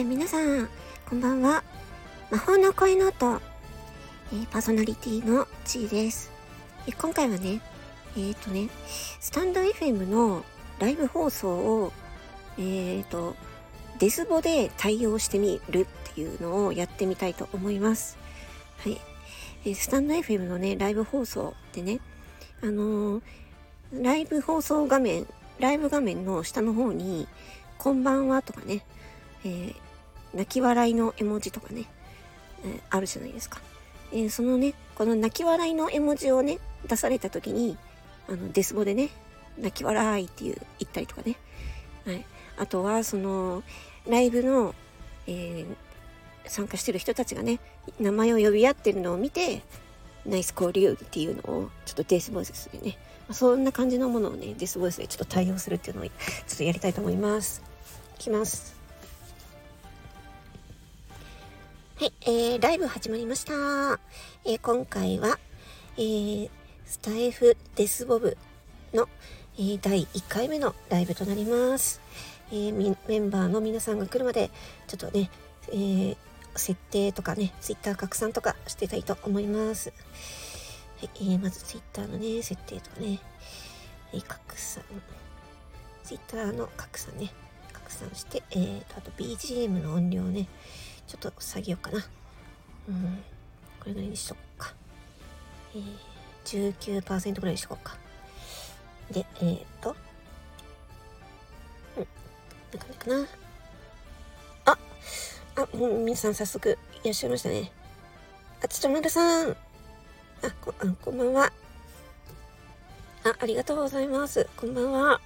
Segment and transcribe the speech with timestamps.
[0.00, 0.68] ー、皆さん、
[1.08, 1.62] こんばんは。
[2.30, 3.40] 魔法の声の音、
[4.32, 6.30] えー、パーソナリティのちーです。
[6.86, 7.60] え今回はね、
[8.16, 8.68] えっ、ー、とね、
[9.20, 10.42] スタンド FM の
[10.78, 11.92] ライブ放送を、
[12.56, 13.36] えっ、ー、と、
[13.98, 18.16] デスボで対応してみるっていうのをやってみたいと思います。
[18.78, 18.98] はい。
[19.66, 22.00] えスタンド FM のね、ライブ放送でね、
[22.62, 23.20] あの
[23.92, 25.26] ライブ放送画面、
[25.58, 27.28] ライブ画面の下の方に、
[27.76, 28.82] こんばんはとかね、
[29.44, 29.74] えー、
[30.34, 31.84] 泣き笑いの絵文字とかね、
[32.64, 33.60] えー、あるじゃないですか。
[34.12, 37.76] えー、そのね、この泣き笑いの絵文字をね、出された時に、
[38.28, 39.10] あの、デスボでね、
[39.58, 41.36] 泣き笑いっていう、言ったりとかね。
[42.04, 42.24] はい。
[42.58, 43.62] あとは、その、
[44.08, 44.74] ライブの、
[45.26, 45.64] え
[46.46, 47.60] 参加してる人たちがね、
[48.00, 49.62] 名前を呼び合ってるのを見て、
[50.26, 52.98] ナイス交流っていうのを、ちょっとデスボイスでね、
[53.30, 56.12] そんな感じのものをね、デスボイスでちょっと対応するっていうのを、ちょ
[56.54, 57.62] っとやりたいと思います。
[58.16, 58.79] いきます。
[62.00, 63.52] はい、えー、ライブ始まりました。
[64.46, 65.38] えー、今回は、
[65.98, 66.50] えー、
[66.86, 68.38] スタイフデスボブ
[68.94, 69.06] の、
[69.58, 72.00] えー、第1回目のライブとなります。
[72.50, 74.50] えー、メンバーの皆さんが来るまで、
[74.86, 75.30] ちょっとね、
[75.68, 76.16] えー、
[76.56, 79.92] 設定とかね、ツイッター拡散とかしてたいと思います。
[81.00, 83.18] はい、えー、まずツイッターのね、設定とかね、
[84.14, 84.82] えー、拡散、
[86.04, 87.30] ツイッターの拡散ね、
[87.74, 90.48] 拡散して、えーと、あと BGM の音量ね、
[91.10, 91.98] ちょっと下げようかな。
[92.88, 93.18] うん、
[93.80, 94.74] これぐらいにしとこうか。
[95.74, 97.96] えー、19%ぐらいにしとこうか。
[99.10, 99.96] で、えーと、
[101.96, 102.06] うん、
[102.72, 103.26] な感じかな。
[104.66, 104.78] あ、
[105.56, 107.72] あ、う、皆さん早速いらっしゃいましたね。
[108.62, 109.50] あ、ちょまるさん。
[109.50, 109.56] あ、
[110.60, 111.52] こ、あこんばんは。
[113.24, 114.48] あ、ありがとうございます。
[114.56, 115.20] こんばんは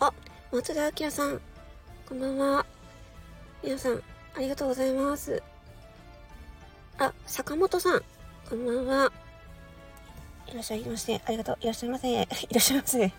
[0.00, 0.12] あ。
[0.50, 1.40] 松田明さん、
[2.08, 2.73] こんばんは。
[3.64, 4.02] 皆さん、
[4.36, 5.42] ありがとうございます。
[6.98, 8.02] あ、坂本さん、
[8.46, 9.10] こんばんは。
[10.46, 11.16] いらっしゃいませ。
[11.24, 11.56] ありがとう。
[11.62, 12.12] いらっしゃいませ。
[12.12, 12.26] いらっ
[12.60, 12.98] しゃいませ。
[12.98, 13.12] いらっしゃいませ。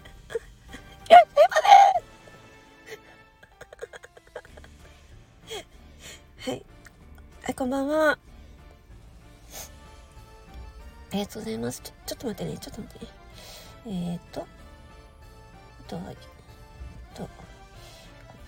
[6.51, 6.65] はい。
[7.41, 8.11] はい、こんばんは。
[8.11, 8.17] あ
[11.11, 11.81] りがとうございます。
[11.81, 12.59] ちょ、ちょっと待ってね。
[12.59, 13.11] ちょっと待ってね。
[13.87, 14.41] えー、っと。
[14.41, 14.45] あ
[15.87, 16.03] とは、
[17.15, 17.29] とこ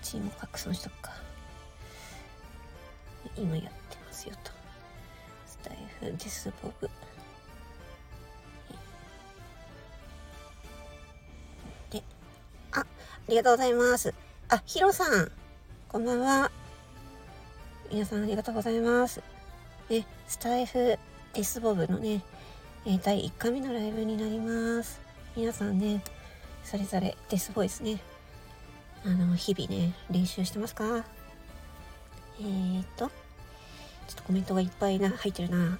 [0.00, 1.27] ちも拡散しとくか
[3.38, 3.70] 今やって
[4.04, 4.50] ますよと。
[5.46, 6.90] スタイフディスボブ。
[11.90, 12.02] で
[12.72, 12.86] ああ
[13.28, 14.12] りがとうございます。
[14.48, 15.30] あヒロさん。
[15.88, 16.50] こんばんは。
[17.90, 19.22] 皆さんありがとうございます。
[19.88, 22.22] ねスタイフディスボブのね、
[22.84, 25.00] え、第1回目のライブになります。
[25.36, 26.02] 皆さんね
[26.64, 28.00] それぞれデスボイスね
[29.04, 31.04] あの、日々ね、練習してますか？
[32.40, 33.10] えーと、
[34.08, 35.78] ちょっとコメントがいっぱいな、入ってるな。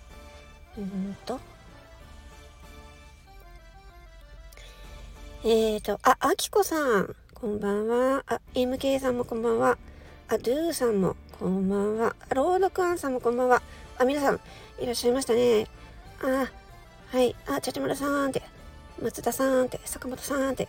[0.77, 1.41] うんと。
[5.45, 8.23] えーと、あ、あきこさん、こんばんは。
[8.27, 9.79] あ、MK さんもこんばんは。
[10.29, 12.15] あ、ドゥーさんもこんばんは。
[12.29, 13.63] あ、ロードクアンさんもこんばんは。
[13.97, 14.41] あ、皆さん、
[14.79, 15.67] いらっしゃいましたね。
[16.23, 16.51] あ、
[17.11, 17.35] はい。
[17.47, 18.43] あ、ちゃちゃまるさんって、
[19.01, 20.69] 松田さんって、坂本さんって。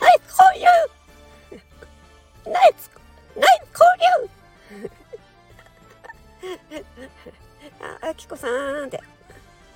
[0.00, 0.24] はい、こ
[0.54, 2.90] ういうナイス
[3.34, 3.88] ナイス交
[4.82, 4.90] 流
[7.80, 8.98] あ、あきこさんって。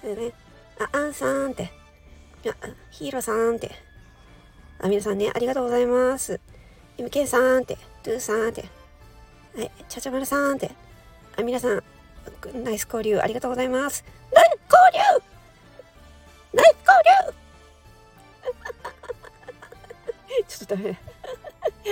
[0.03, 0.33] ね、
[0.79, 1.73] あ、あんさんって。
[2.49, 2.55] あ、
[2.91, 3.71] ヒーローさんって。
[4.79, 6.41] あ、皆さんね、ありがとうございます。
[6.99, 7.77] MK さんって。
[8.03, 8.65] トゥーさんって。
[9.57, 10.71] はい、ちゃちゃまるさんって。
[11.37, 11.83] あ、皆さん、
[12.65, 14.05] ナイス交流ありがとうございます。
[14.33, 15.01] ナイス交流
[16.53, 16.97] ナイス交
[17.27, 17.41] 流
[20.49, 20.99] ちょっとダメ。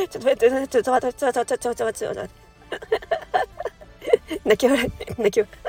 [0.08, 2.47] ちょっと待って、ちょっと待って、ちょっと待って、ちょっと待って、ちょっと待って。
[4.44, 5.68] 泣き笑い、泣き笑い。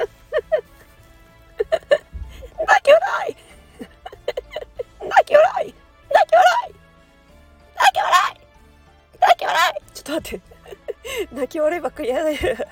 [2.68, 3.36] 泣き笑い
[5.08, 5.74] 泣き笑い
[6.10, 6.74] 泣き笑い
[7.76, 8.40] 泣き笑い
[9.22, 10.46] 泣き笑いちょっと待って。
[11.32, 12.68] 泣き笑いばっかりやらないで。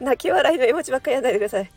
[0.00, 1.70] 泣き笑いの絵文字ばっかりやらないでください。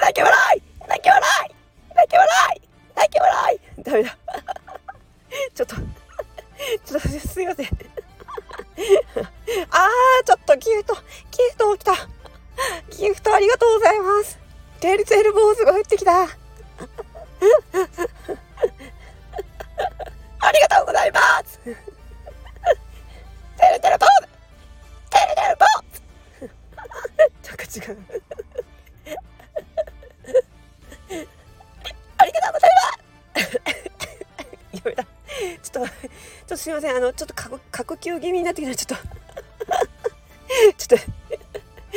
[0.00, 1.54] 泣き笑い泣き笑い
[1.94, 2.60] 泣き笑い
[2.96, 4.16] 泣き笑いダメだ。
[10.58, 11.00] ギフト、ギ
[11.50, 11.94] フト起きた。
[12.96, 14.38] ギフトありがとうございます。
[14.80, 16.22] テルテル坊主が降ってきた。
[16.22, 16.26] あ
[20.52, 21.58] りがとうございます。
[21.58, 21.76] テル
[23.80, 24.08] テル坊主
[25.10, 25.98] テルテル坊主
[27.48, 27.98] なんか違う。
[32.18, 32.70] ありがとうござい
[33.34, 33.60] ます
[34.72, 35.04] やめた。
[35.04, 35.88] ちょっ
[36.48, 36.96] とすいません。
[36.96, 37.48] あの、ちょっと過
[37.84, 39.08] 呼吸気味になってきたちょっと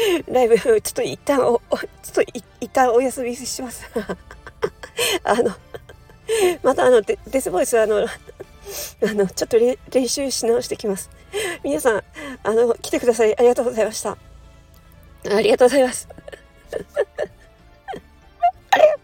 [0.27, 2.21] ライブ、 ちょっと一旦お、 ちょっと
[2.59, 3.85] 一旦お休みします
[5.23, 5.55] あの、
[6.63, 8.07] またあのデ、デスボイス、あの、あ
[9.13, 11.09] の、ちょっと練習し直してきます。
[11.63, 12.03] 皆さん、
[12.43, 13.37] あの、来てください。
[13.37, 14.17] ありがとうございました。
[15.29, 16.07] ありがとうございます。
[18.71, 18.95] あれ、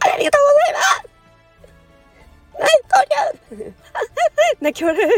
[0.00, 1.12] ありがとうございます
[2.54, 3.72] はい、こりゃ
[4.60, 5.08] 泣き笑い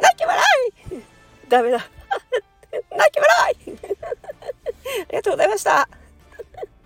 [0.00, 0.44] 泣き笑
[0.90, 1.02] い
[1.48, 1.88] ダメだ
[5.10, 5.88] りがとうございました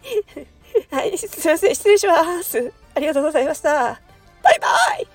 [0.91, 2.73] はい、すいません、失礼します。
[2.95, 4.01] ありがとうございました。
[4.43, 4.69] バイバ
[4.99, 5.14] イ